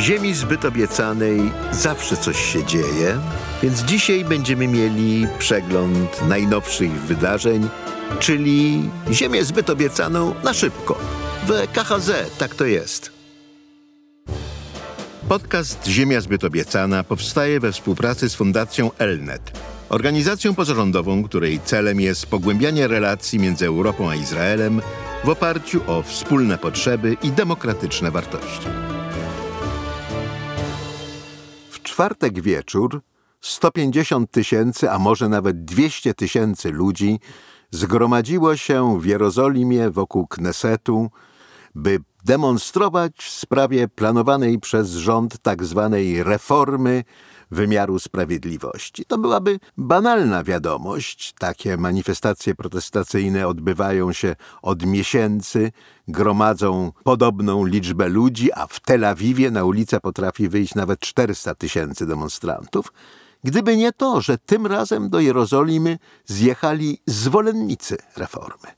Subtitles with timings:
[0.00, 3.18] ziemi zbyt obiecanej zawsze coś się dzieje,
[3.62, 7.68] więc dzisiaj będziemy mieli przegląd najnowszych wydarzeń,
[8.18, 10.98] czyli ziemię zbyt obiecaną na szybko.
[11.46, 13.10] W KHZ tak to jest.
[15.28, 19.52] Podcast Ziemia zbyt obiecana powstaje we współpracy z Fundacją Elnet,
[19.88, 24.80] organizacją pozarządową, której celem jest pogłębianie relacji między Europą a Izraelem
[25.24, 28.66] w oparciu o wspólne potrzeby i demokratyczne wartości.
[32.00, 33.02] Czwartek wieczór
[33.40, 37.20] 150 tysięcy, a może nawet 200 tysięcy ludzi
[37.70, 41.10] zgromadziło się w Jerozolimie wokół Knesetu,
[41.74, 47.04] by demonstrować w sprawie planowanej przez rząd tak zwanej reformy
[47.50, 49.04] wymiaru sprawiedliwości.
[49.04, 51.34] To byłaby banalna wiadomość.
[51.38, 55.72] Takie manifestacje protestacyjne odbywają się od miesięcy,
[56.08, 62.06] gromadzą podobną liczbę ludzi, a w Tel Awiwie na ulicę potrafi wyjść nawet 400 tysięcy
[62.06, 62.92] demonstrantów.
[63.44, 68.68] Gdyby nie to, że tym razem do Jerozolimy zjechali zwolennicy reformy.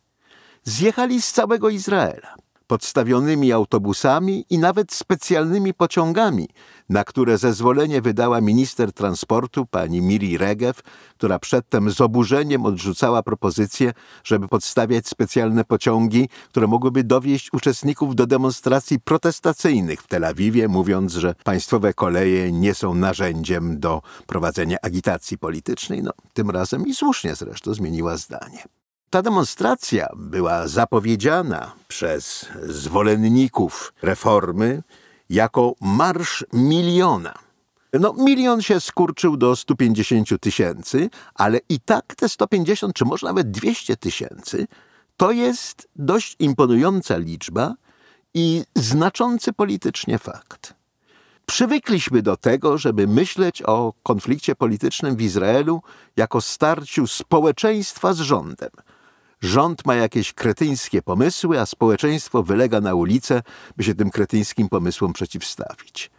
[0.65, 2.35] Zjechali z całego Izraela
[2.73, 6.49] podstawionymi autobusami i nawet specjalnymi pociągami,
[6.89, 10.81] na które zezwolenie wydała minister transportu pani Miri Regev,
[11.17, 13.93] która przedtem z oburzeniem odrzucała propozycję,
[14.25, 21.13] żeby podstawiać specjalne pociągi, które mogłyby dowieść uczestników do demonstracji protestacyjnych w Tel Awiwie, mówiąc,
[21.13, 26.03] że państwowe koleje nie są narzędziem do prowadzenia agitacji politycznej.
[26.03, 28.65] No, tym razem i słusznie zresztą zmieniła zdanie.
[29.13, 34.83] Ta demonstracja była zapowiedziana przez zwolenników reformy
[35.31, 37.35] jako Marsz Miliona.
[37.93, 43.51] No, milion się skurczył do 150 tysięcy, ale i tak te 150, czy może nawet
[43.51, 44.67] 200 tysięcy,
[45.17, 47.75] to jest dość imponująca liczba
[48.35, 50.75] i znaczący politycznie fakt.
[51.47, 55.83] Przywykliśmy do tego, żeby myśleć o konflikcie politycznym w Izraelu
[56.17, 58.71] jako starciu społeczeństwa z rządem–
[59.43, 63.43] Rząd ma jakieś kretyńskie pomysły, a społeczeństwo wylega na ulicę,
[63.77, 66.11] by się tym kretyńskim pomysłom przeciwstawić.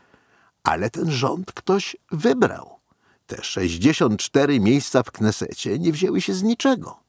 [0.63, 2.79] Ale ten rząd ktoś wybrał.
[3.27, 6.99] Te 64 miejsca w Knesecie nie wzięły się z niczego.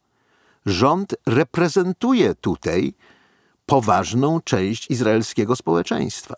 [0.66, 2.94] Rząd reprezentuje tutaj
[3.66, 6.34] poważną część izraelskiego społeczeństwa.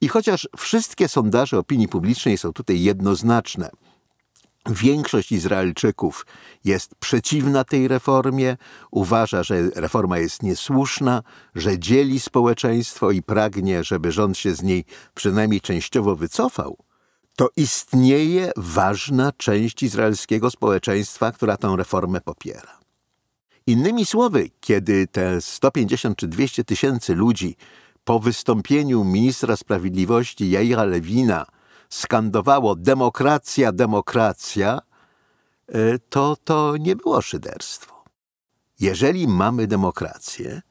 [0.00, 3.70] I chociaż wszystkie sondaże opinii publicznej są tutaj jednoznaczne–
[4.70, 6.26] Większość Izraelczyków
[6.64, 8.56] jest przeciwna tej reformie,
[8.90, 11.22] uważa, że reforma jest niesłuszna,
[11.54, 14.84] że dzieli społeczeństwo i pragnie, żeby rząd się z niej
[15.14, 16.76] przynajmniej częściowo wycofał.
[17.36, 22.78] To istnieje ważna część izraelskiego społeczeństwa, która tę reformę popiera.
[23.66, 27.56] Innymi słowy, kiedy te 150 czy 200 tysięcy ludzi
[28.04, 31.46] po wystąpieniu ministra sprawiedliwości Jaira Lewina
[31.92, 34.78] skandowało demokracja, demokracja,
[35.68, 38.04] e, to to nie było szyderstwo.
[38.80, 40.62] Jeżeli mamy demokrację,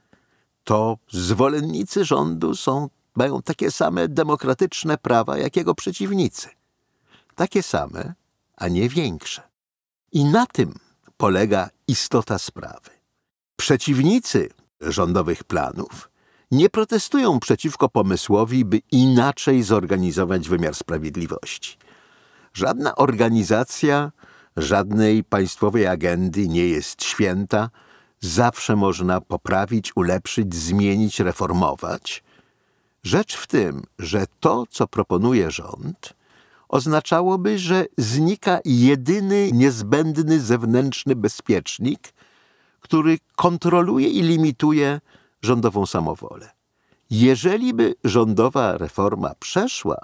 [0.63, 6.49] to zwolennicy rządu są, mają takie same demokratyczne prawa, jak jego przeciwnicy.
[7.35, 8.13] Takie same,
[8.57, 9.41] a nie większe.
[10.11, 10.73] I na tym
[11.17, 12.89] polega istota sprawy.
[13.55, 14.49] Przeciwnicy
[14.81, 16.10] rządowych planów
[16.51, 21.77] nie protestują przeciwko pomysłowi, by inaczej zorganizować wymiar sprawiedliwości.
[22.53, 24.11] Żadna organizacja,
[24.57, 27.69] żadnej państwowej agendy nie jest święta,
[28.19, 32.23] zawsze można poprawić, ulepszyć, zmienić, reformować.
[33.03, 36.13] Rzecz w tym, że to, co proponuje rząd,
[36.69, 42.13] oznaczałoby, że znika jedyny niezbędny zewnętrzny bezpiecznik,
[42.81, 45.01] który kontroluje i limituje
[45.41, 46.49] rządową samowolę.
[47.09, 49.97] Jeżeli by rządowa reforma przeszła,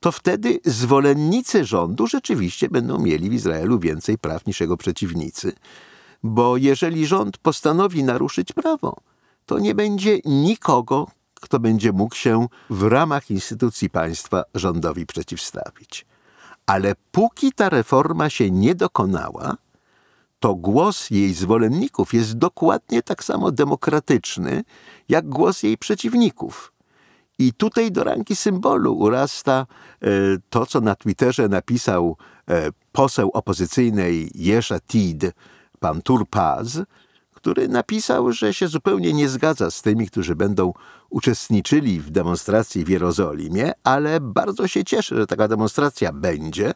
[0.00, 5.52] to wtedy zwolennicy rządu rzeczywiście będą mieli w Izraelu więcej praw niż jego przeciwnicy,
[6.22, 8.96] bo jeżeli rząd postanowi naruszyć prawo,
[9.46, 16.06] to nie będzie nikogo, kto będzie mógł się w ramach instytucji państwa rządowi przeciwstawić.
[16.66, 19.56] Ale póki ta reforma się nie dokonała,
[20.46, 24.64] to głos jej zwolenników jest dokładnie tak samo demokratyczny,
[25.08, 26.72] jak głos jej przeciwników.
[27.38, 29.66] I tutaj do ranki symbolu urasta
[30.02, 30.08] e,
[30.50, 32.16] to, co na Twitterze napisał
[32.48, 35.24] e, poseł opozycyjnej Jesza Tid,
[35.80, 36.78] pan Turpaz,
[37.34, 40.72] który napisał, że się zupełnie nie zgadza z tymi, którzy będą
[41.10, 46.72] uczestniczyli w demonstracji w Jerozolimie, ale bardzo się cieszy, że taka demonstracja będzie,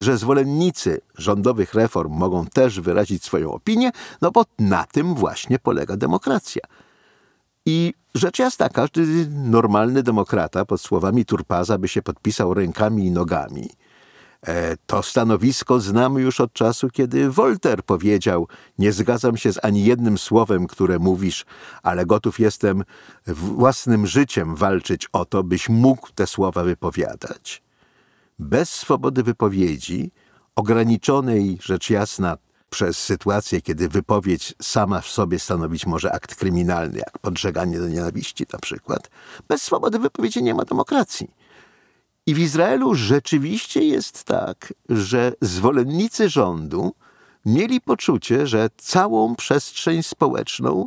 [0.00, 3.90] że zwolennicy rządowych reform mogą też wyrazić swoją opinię,
[4.22, 6.62] no bo na tym właśnie polega demokracja.
[7.66, 13.70] I rzecz jasna, każdy normalny demokrata pod słowami Turpaza by się podpisał rękami i nogami.
[14.46, 18.48] E, to stanowisko znamy już od czasu, kiedy Voltaire powiedział:
[18.78, 21.44] Nie zgadzam się z ani jednym słowem, które mówisz,
[21.82, 22.84] ale gotów jestem
[23.26, 27.63] własnym życiem walczyć o to, byś mógł te słowa wypowiadać.
[28.38, 30.10] Bez swobody wypowiedzi,
[30.56, 32.36] ograniczonej rzecz jasna
[32.70, 38.46] przez sytuację, kiedy wypowiedź sama w sobie stanowić może akt kryminalny, jak podżeganie do nienawiści
[38.52, 39.10] na przykład,
[39.48, 41.30] bez swobody wypowiedzi nie ma demokracji.
[42.26, 46.94] I w Izraelu rzeczywiście jest tak, że zwolennicy rządu
[47.46, 50.86] mieli poczucie, że całą przestrzeń społeczną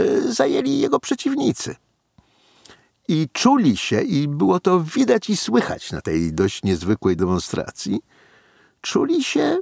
[0.00, 1.76] y, zajęli jego przeciwnicy.
[3.08, 8.00] I czuli się, i było to widać i słychać na tej dość niezwykłej demonstracji,
[8.80, 9.58] czuli się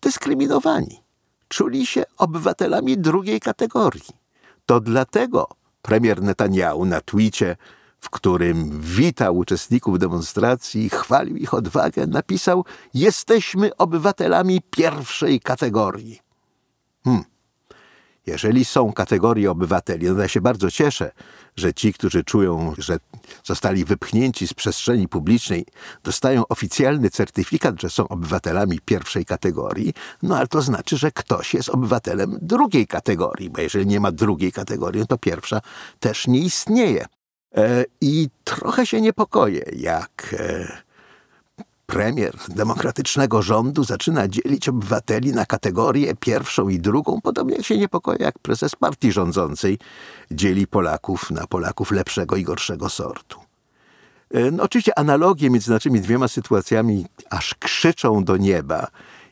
[0.00, 1.02] dyskryminowani.
[1.48, 4.10] Czuli się obywatelami drugiej kategorii.
[4.66, 5.48] To dlatego
[5.82, 7.56] premier Netanyahu na twicie,
[8.00, 16.20] w którym witał uczestników demonstracji, chwalił ich odwagę, napisał: Jesteśmy obywatelami pierwszej kategorii.
[17.04, 17.24] Hmm.
[18.26, 21.10] Jeżeli są kategorie obywateli, no ja się bardzo cieszę,
[21.56, 22.98] że ci, którzy czują, że
[23.44, 25.66] zostali wypchnięci z przestrzeni publicznej,
[26.04, 31.68] dostają oficjalny certyfikat, że są obywatelami pierwszej kategorii, no ale to znaczy, że ktoś jest
[31.68, 35.60] obywatelem drugiej kategorii, bo jeżeli nie ma drugiej kategorii, no to pierwsza
[36.00, 37.06] też nie istnieje.
[37.56, 40.89] E, I trochę się niepokoję, jak e,
[41.90, 48.18] premier demokratycznego rządu zaczyna dzielić obywateli na kategorie pierwszą i drugą, podobnie jak się niepokoje,
[48.20, 49.78] jak prezes partii rządzącej
[50.30, 53.40] dzieli Polaków na Polaków lepszego i gorszego sortu.
[54.30, 58.86] E, no, oczywiście analogie między naszymi dwiema sytuacjami aż krzyczą do nieba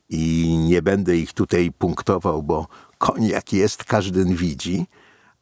[0.08, 2.66] i nie będę ich tutaj punktował, bo
[2.98, 4.86] koń jak jest, każdy widzi,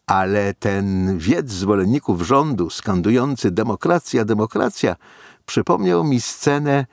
[0.06, 4.96] ale ten wiec zwolenników rządu skandujący demokracja, demokracja
[5.46, 6.86] przypomniał mi scenę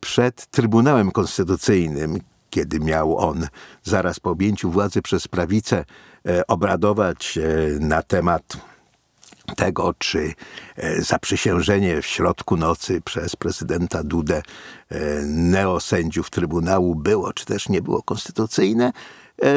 [0.00, 2.18] przed Trybunałem Konstytucyjnym,
[2.50, 3.46] kiedy miał on
[3.82, 5.84] zaraz po objęciu władzy przez prawicę
[6.28, 7.42] e, obradować e,
[7.80, 8.42] na temat
[9.56, 10.32] tego, czy
[10.98, 14.42] zaprzysiężenie w środku nocy przez prezydenta Dudę
[15.26, 18.92] neosędziów Trybunału było, czy też nie było konstytucyjne,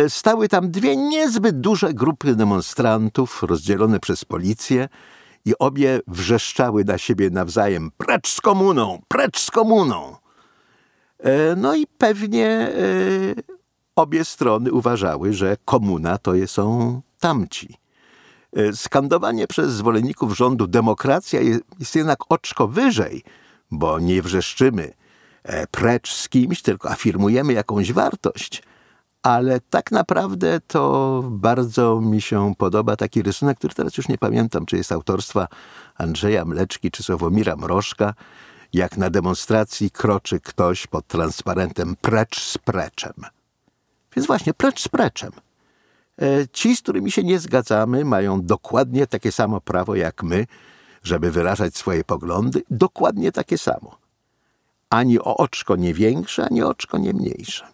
[0.10, 4.90] stały tam dwie niezbyt duże grupy demonstrantów rozdzielone przez policję
[5.46, 9.02] i obie wrzeszczały na siebie nawzajem: Precz z komuną!
[9.08, 10.16] Precz z komuną!
[11.20, 12.74] E, no i pewnie e,
[13.96, 17.78] obie strony uważały, że komuna to są tamci.
[18.56, 21.40] E, skandowanie przez zwolenników rządu demokracja
[21.80, 23.24] jest jednak oczko wyżej,
[23.72, 24.94] bo nie wrzeszczymy
[25.72, 28.64] precz z kimś, tylko afirmujemy jakąś wartość
[29.24, 34.66] ale tak naprawdę to bardzo mi się podoba taki rysunek, który teraz już nie pamiętam,
[34.66, 35.48] czy jest autorstwa
[35.96, 38.14] Andrzeja Mleczki czy Sławomira Mrożka,
[38.74, 43.14] jak na demonstracji kroczy ktoś pod transparentem precz z preczem.
[44.16, 45.32] Więc właśnie precz z preczem.
[46.22, 50.48] E, ci, z którymi się nie zgadzamy, mają dokładnie takie samo prawo jak my,
[51.04, 53.98] żeby wyrażać swoje poglądy, dokładnie takie samo.
[54.90, 57.73] Ani o oczko nie większe, ani o oczko nie mniejsze.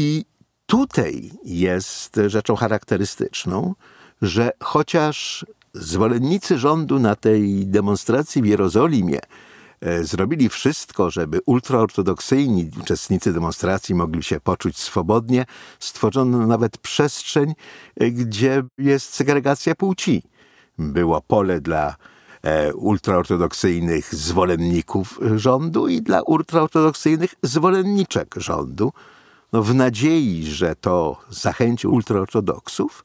[0.00, 0.24] I
[0.66, 3.74] tutaj jest rzeczą charakterystyczną,
[4.22, 9.20] że chociaż zwolennicy rządu na tej demonstracji w Jerozolimie
[9.80, 15.44] e, zrobili wszystko, żeby ultraortodoksyjni uczestnicy demonstracji mogli się poczuć swobodnie,
[15.78, 17.54] stworzono nawet przestrzeń,
[17.96, 20.22] e, gdzie jest segregacja płci.
[20.78, 21.96] Było pole dla
[22.42, 28.92] e, ultraortodoksyjnych zwolenników rządu i dla ultraortodoksyjnych zwolenniczek rządu
[29.52, 33.04] no w nadziei, że to zachęci ultraortodoksów,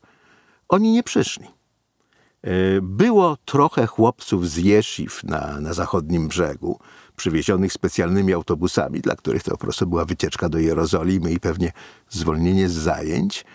[0.70, 1.46] oni nie przyszli.
[1.46, 6.80] E, było trochę chłopców z Jesziw na, na zachodnim brzegu,
[7.16, 11.72] przywiezionych specjalnymi autobusami, dla których to po prostu była wycieczka do Jerozolimy i pewnie
[12.10, 13.46] zwolnienie z zajęć,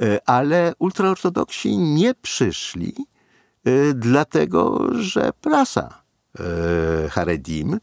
[0.00, 2.94] e, ale ultraortodoksi nie przyszli,
[3.64, 6.00] e, dlatego że prasa
[7.10, 7.80] Haredim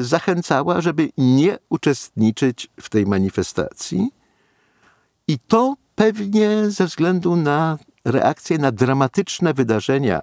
[0.00, 4.10] zachęcała, żeby nie uczestniczyć w tej manifestacji.
[5.28, 10.22] I to pewnie ze względu na reakcję na dramatyczne wydarzenia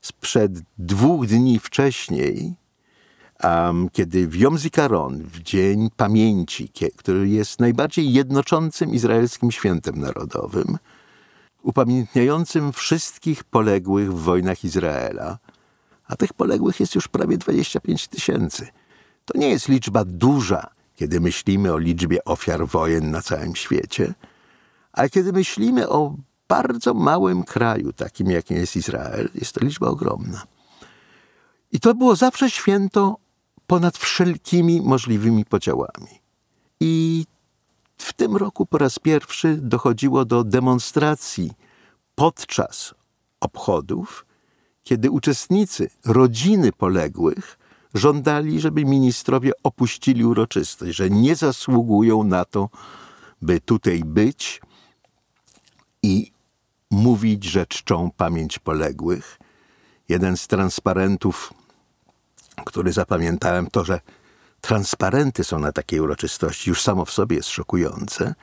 [0.00, 2.54] sprzed dwóch dni wcześniej,
[3.42, 10.78] um, kiedy w Yom Zikaron, w Dzień Pamięci, który jest najbardziej jednoczącym izraelskim świętem narodowym,
[11.62, 15.38] upamiętniającym wszystkich poległych w wojnach Izraela,
[16.10, 18.68] a tych poległych jest już prawie 25 tysięcy.
[19.24, 24.14] To nie jest liczba duża, kiedy myślimy o liczbie ofiar wojen na całym świecie,
[24.92, 26.16] ale kiedy myślimy o
[26.48, 30.42] bardzo małym kraju, takim jakim jest Izrael, jest to liczba ogromna.
[31.72, 33.16] I to było zawsze święto
[33.66, 36.20] ponad wszelkimi możliwymi podziałami.
[36.80, 37.24] I
[37.98, 41.52] w tym roku po raz pierwszy dochodziło do demonstracji
[42.14, 42.94] podczas
[43.40, 44.26] obchodów,
[44.84, 47.58] kiedy uczestnicy, rodziny poległych,
[47.94, 52.68] żądali, żeby ministrowie opuścili uroczystość, że nie zasługują na to,
[53.42, 54.60] by tutaj być
[56.02, 56.32] i
[56.90, 59.38] mówić, że czczą pamięć poległych.
[60.08, 61.54] Jeden z transparentów,
[62.66, 64.00] który zapamiętałem, to, że
[64.60, 68.34] transparenty są na takiej uroczystości, już samo w sobie jest szokujące.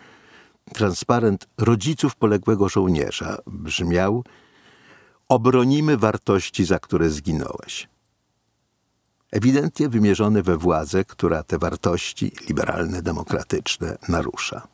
[0.74, 4.24] Transparent rodziców poległego żołnierza brzmiał:
[5.30, 7.90] Obronimy wartości, za które zginąłeś.
[9.32, 14.68] Ewidentnie wymierzone we władzę, która te wartości liberalne, demokratyczne narusza.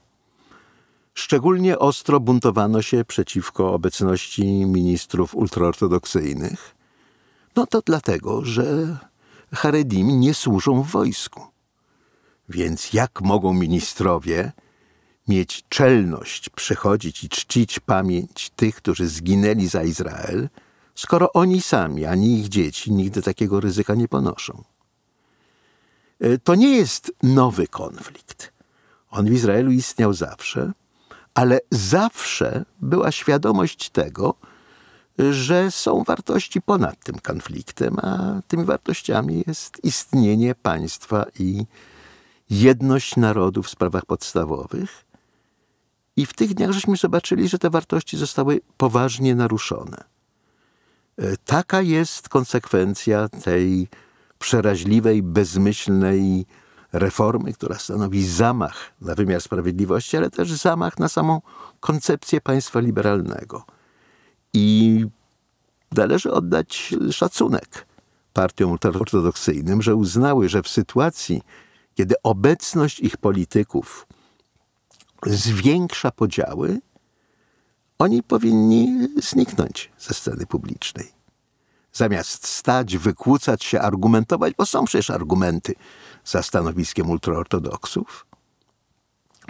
[1.13, 6.75] Szczególnie ostro buntowano się przeciwko obecności ministrów ultraortodoksyjnych.
[7.55, 8.97] No to dlatego, że
[9.53, 11.41] Haredim nie służą w wojsku.
[12.49, 14.51] Więc jak mogą ministrowie
[15.27, 20.49] mieć czelność przychodzić i czcić pamięć tych, którzy zginęli za Izrael,
[20.95, 24.63] skoro oni sami, ani ich dzieci nigdy takiego ryzyka nie ponoszą?
[26.19, 28.53] E, to nie jest nowy konflikt.
[29.11, 30.71] On w Izraelu istniał zawsze,
[31.33, 34.35] ale zawsze była świadomość tego,
[35.31, 41.65] że są wartości ponad tym konfliktem, a tymi wartościami jest istnienie państwa i
[42.49, 45.05] jedność narodu w sprawach podstawowych.
[46.15, 50.03] I w tych dniach żeśmy zobaczyli, że te wartości zostały poważnie naruszone.
[51.17, 53.87] E, taka jest konsekwencja tej
[54.39, 56.45] przeraźliwej, bezmyślnej
[56.93, 61.41] reformy, która stanowi zamach na wymiar sprawiedliwości, ale też zamach na samą
[61.79, 63.65] koncepcję państwa liberalnego.
[64.53, 65.05] I
[65.91, 67.85] należy oddać szacunek
[68.33, 71.41] partiom ultraortodoksyjnym, że uznały, że w sytuacji,
[71.95, 74.07] kiedy obecność ich polityków
[75.25, 76.79] zwiększa podziały,
[77.99, 81.11] oni powinni zniknąć ze sceny publicznej.
[81.93, 85.75] Zamiast stać, wykłócać się, argumentować, bo są przecież argumenty
[86.25, 88.25] za stanowiskiem ultraortodoksów,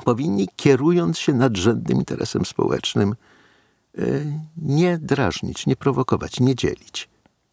[0.06, 3.16] powinni, kierując się nadrzędnym interesem społecznym,
[3.98, 4.04] e,
[4.58, 7.10] nie drażnić, nie prowokować, nie dzielić.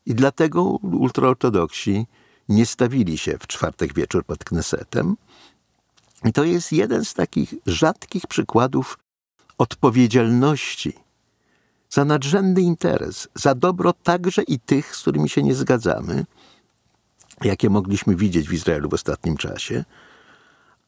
[0.06, 2.06] I dlatego ultraortodoksi
[2.48, 5.16] nie stawili się w czwartek wieczór pod Knesetem.
[6.24, 8.98] I to jest jeden z takich rzadkich przykładów
[9.58, 10.92] odpowiedzialności
[11.90, 16.24] za nadrzędny interes, za dobro także i tych, z którymi się nie zgadzamy,
[17.44, 19.84] jakie mogliśmy widzieć w Izraelu w ostatnim czasie,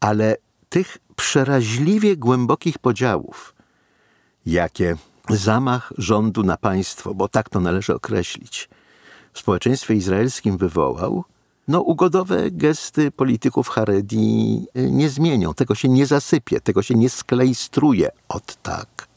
[0.01, 0.37] ale
[0.69, 3.55] tych przeraźliwie głębokich podziałów,
[4.47, 4.97] jakie
[5.29, 8.69] zamach rządu na państwo, bo tak to należy określić,
[9.33, 11.25] w społeczeństwie izraelskim wywołał,
[11.69, 17.11] no ugodowe gesty polityków Haredi y, nie zmienią, tego się nie zasypie, tego się nie
[17.11, 19.09] sklejstruje od tak.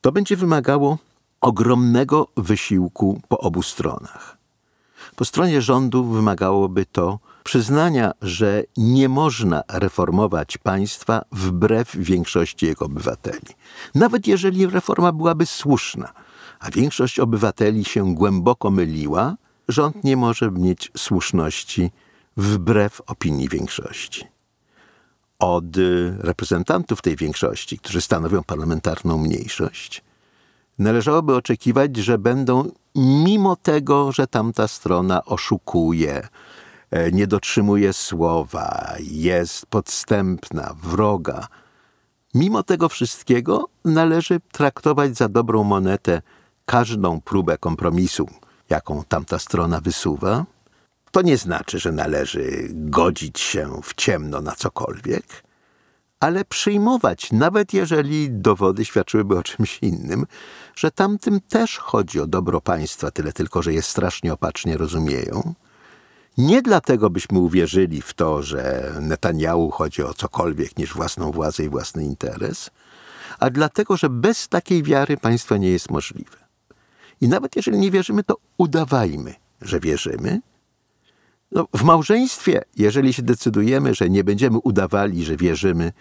[0.00, 0.98] To będzie wymagało
[1.40, 4.38] ogromnego wysiłku po obu stronach.
[5.16, 13.54] Po stronie rządu wymagałoby to przyznania, że nie można reformować państwa wbrew większości jego obywateli.
[13.94, 16.12] Nawet jeżeli reforma byłaby słuszna,
[16.60, 19.36] a większość obywateli się głęboko myliła,
[19.68, 21.90] rząd nie może mieć słuszności
[22.36, 24.24] wbrew opinii większości.
[25.38, 25.64] Od
[26.18, 30.04] reprezentantów tej większości, którzy stanowią parlamentarną mniejszość,
[30.78, 36.28] należałoby oczekiwać, że będą mimo tego, że tamta strona oszukuje,
[36.90, 41.48] e, nie dotrzymuje słowa, jest podstępna, wroga,
[42.34, 46.22] mimo tego wszystkiego należy traktować za dobrą monetę
[46.64, 48.28] każdą próbę kompromisu,
[48.70, 50.44] jaką tamta strona wysuwa.
[51.10, 55.24] To nie znaczy, że należy godzić się w ciemno na cokolwiek,
[56.20, 60.26] ale przyjmować, nawet jeżeli dowody świadczyłyby o czymś innym,
[60.74, 65.54] że tamtym też chodzi o dobro państwa, tyle tylko, że je strasznie opacznie rozumieją.
[66.38, 71.68] Nie dlatego byśmy uwierzyli w to, że Netanyahu chodzi o cokolwiek niż własną władzę i
[71.68, 72.70] własny interes,
[73.38, 76.47] a dlatego, że bez takiej wiary państwo nie jest możliwe.
[77.20, 80.40] I nawet jeżeli nie wierzymy, to udawajmy, że wierzymy.
[81.52, 85.92] No, w małżeństwie, jeżeli się decydujemy, że nie będziemy udawali, że wierzymy,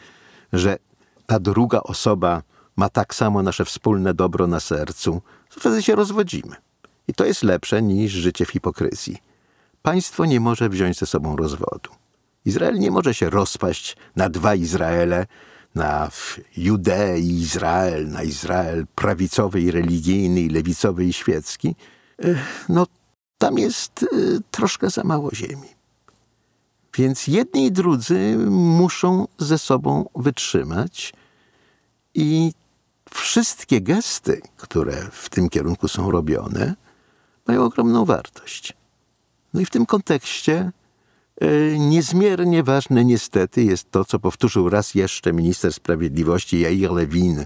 [0.54, 0.78] że
[1.26, 2.44] ta druga osoba
[2.76, 5.22] ma tak samo nasze wspólne dobro na sercu,
[5.54, 6.56] to wtedy się rozwodzimy.
[7.08, 9.18] I to jest lepsze niż życie w hipokryzji.
[9.82, 11.90] Państwo nie może wziąć ze sobą rozwodu.
[12.46, 15.26] Izrael nie może się rozpaść na dwa Izraele,
[15.78, 16.10] na
[16.58, 21.76] Judeę i Izrael, na Izrael prawicowy i religijny, i lewicowy i świecki,
[22.24, 22.36] e,
[22.70, 22.88] no
[23.38, 24.08] tam jest e,
[24.52, 25.68] troszkę za mało ziemi.
[26.98, 31.14] Więc jedni i drudzy muszą ze sobą wytrzymać
[32.14, 32.54] i
[33.10, 36.76] wszystkie gesty, które w tym kierunku są robione,
[37.48, 38.74] mają ogromną wartość.
[39.54, 40.72] No i w tym kontekście
[41.78, 47.46] niezmiernie ważne niestety jest to, co powtórzył raz jeszcze minister sprawiedliwości Jair Lewin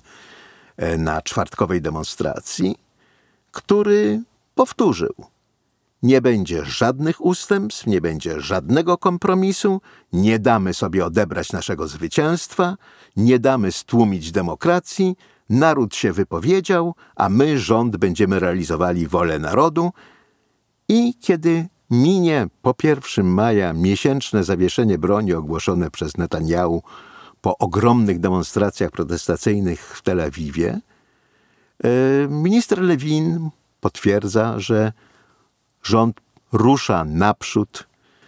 [0.77, 2.75] e, na czwartkowej demonstracji,
[3.51, 4.21] który
[4.55, 5.13] powtórzył,
[6.03, 9.81] nie będzie żadnych ustępstw, nie będzie żadnego kompromisu,
[10.13, 12.77] nie damy sobie odebrać naszego zwycięstwa,
[13.15, 15.15] nie damy stłumić demokracji,
[15.49, 19.91] naród się wypowiedział, a my, rząd, będziemy realizowali wolę narodu.
[20.87, 26.83] I kiedy minie po 1 maja miesięczne zawieszenie broni ogłoszone przez Netanyahu
[27.41, 30.79] po ogromnych demonstracjach protestacyjnych w Tel Awiwie,
[31.83, 31.89] e,
[32.27, 33.49] minister Lewin
[33.81, 34.93] potwierdza, że
[35.83, 36.21] rząd
[36.51, 37.87] rusza naprzód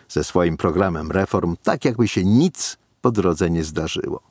[0.09, 4.21] ze swoim programem reform, tak jakby się nic po drodze nie zdarzyło.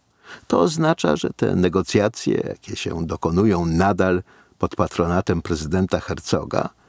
[0.46, 4.22] To oznacza, że te negocjacje, jakie się dokonują nadal
[4.58, 6.81] pod patronatem prezydenta Herzoga, e,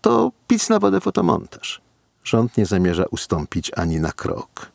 [0.00, 1.80] to pic na wodę fotomontaż.
[2.24, 4.72] Rząd nie zamierza ustąpić ani na krok.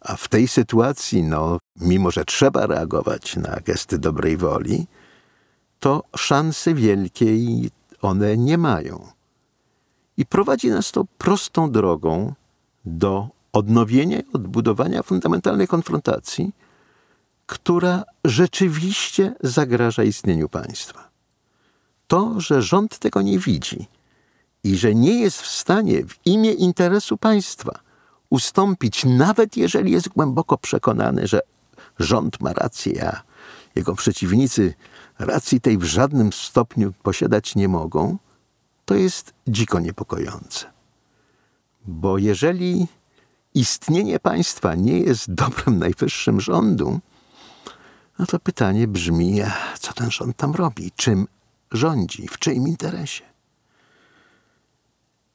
[0.00, 4.86] A w tej sytuacji, no, mimo że trzeba reagować na gesty dobrej woli,
[5.80, 7.70] to szansy wielkiej
[8.02, 9.08] one nie mają.
[10.16, 12.34] I prowadzi nas to prostą drogą
[12.84, 16.52] do odnowienia i odbudowania fundamentalnej konfrontacji,
[17.46, 21.15] która rzeczywiście zagraża istnieniu państwa.
[22.06, 23.88] To, że rząd tego nie widzi
[24.64, 27.80] i że nie jest w stanie w imię interesu państwa
[28.30, 31.40] ustąpić, nawet jeżeli jest głęboko przekonany, że
[31.98, 33.22] rząd ma rację, a
[33.74, 34.74] jego przeciwnicy
[35.18, 38.18] racji tej w żadnym stopniu posiadać nie mogą,
[38.84, 40.66] to jest dziko niepokojące.
[41.86, 42.86] Bo jeżeli
[43.54, 47.00] istnienie państwa nie jest dobrem najwyższym rządu,
[48.18, 49.40] no to pytanie brzmi,
[49.80, 51.26] co ten rząd tam robi, czym
[51.76, 53.24] rządzi, w czyim interesie.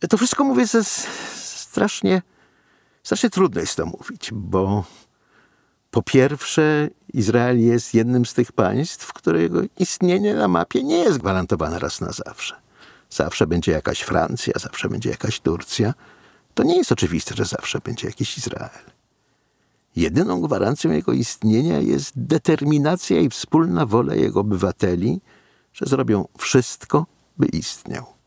[0.10, 2.22] To wszystko mówię ze strasznie,
[3.04, 4.84] strasznie trudno jest to mówić, bo
[5.92, 11.80] po pierwsze Izrael jest jednym z tych państw, którego istnienie na mapie nie jest gwarantowane
[11.80, 12.56] raz na zawsze.
[13.10, 15.94] Zawsze będzie jakaś Francja, zawsze będzie jakaś Turcja.
[16.54, 18.86] To nie jest oczywiste, że zawsze będzie jakiś Izrael.
[19.96, 25.22] Jedyną gwarancją jego istnienia jest determinacja i wspólna wola jego obywateli,
[25.74, 27.06] że zrobią wszystko,
[27.38, 28.22] by istniał.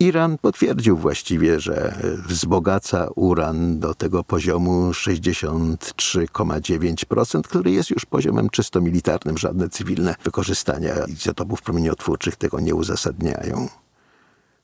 [0.00, 8.80] Iran potwierdził właściwie, że wzbogaca uran do tego poziomu 63,9%, który jest już poziomem czysto
[8.80, 9.38] militarnym.
[9.38, 13.68] Żadne cywilne wykorzystania izotopów promieniotwórczych tego nie uzasadniają.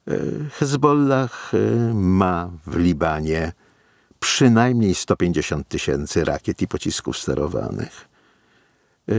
[0.08, 0.12] E,
[0.50, 1.58] Hezbollah e,
[1.94, 3.52] ma w Libanie
[4.20, 8.08] przynajmniej 150 tysięcy rakiet i pocisków sterowanych.
[9.08, 9.12] E,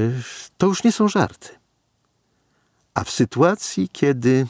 [0.58, 1.49] to już nie są żarty.
[2.95, 4.47] A w sytuacji, kiedy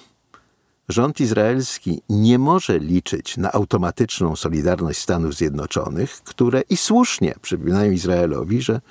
[0.89, 8.61] rząd izraelski nie może liczyć na automatyczną solidarność Stanów Zjednoczonych, które i słusznie przypominają Izraelowi,
[8.61, 8.81] że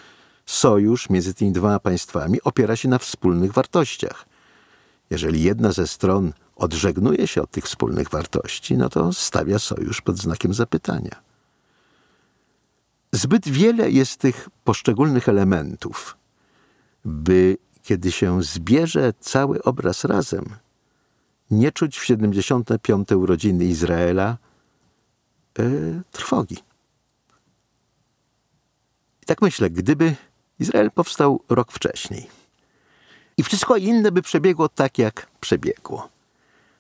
[0.47, 4.27] sojusz między tymi dwoma państwami opiera się na wspólnych wartościach.
[5.11, 10.19] Jeżeli jedna ze stron odżegnuje się od tych wspólnych wartości, no to stawia sojusz pod
[10.19, 11.23] znakiem zapytania.
[13.13, 16.17] Zbyt wiele jest tych poszczególnych elementów,
[17.05, 20.45] by kiedy się zbierze cały obraz razem,
[21.51, 23.13] nie czuć w 75.
[23.13, 24.37] urodziny Izraela
[25.59, 26.57] yy, trwogi.
[29.23, 30.15] I tak myślę, gdyby
[30.61, 32.29] Izrael powstał rok wcześniej
[33.37, 36.09] i wszystko inne by przebiegło tak, jak przebiegło,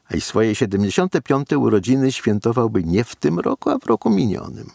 [0.06, 1.52] a i swoje 75.
[1.52, 4.70] urodziny świętowałby nie w tym roku, a w roku minionym.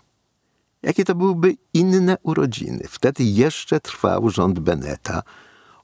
[0.84, 2.84] Jakie to byłyby inne urodziny?
[2.90, 5.24] Wtedy jeszcze trwał rząd Beneta,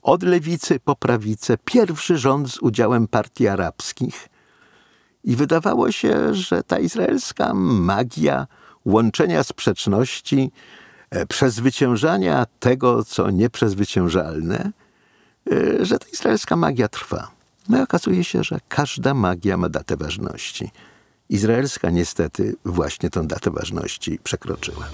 [0.06, 4.28] od lewicy po prawicę, pierwszy rząd z udziałem partii arabskich.
[5.24, 8.46] I wydawało się, że ta izraelska magia
[8.84, 10.50] łączenia sprzeczności,
[11.10, 14.72] e, przezwyciężania tego, co nieprzezwyciężalne,
[15.52, 17.30] e, że ta izraelska magia trwa.
[17.68, 20.70] No i okazuje się, że każda magia ma datę ważności.
[21.28, 24.88] Izraelska niestety właśnie tę datę ważności przekroczyła.